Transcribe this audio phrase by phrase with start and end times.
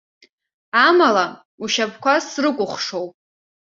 [0.85, 1.25] Амала,
[1.63, 3.11] ушьапқәа срыкәыхшоуп.